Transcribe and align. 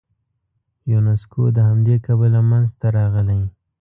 یونسکو 0.91 1.41
د 1.55 1.57
همدې 1.69 1.95
کبله 2.05 2.39
منځته 2.51 2.87
راغلی. 2.97 3.41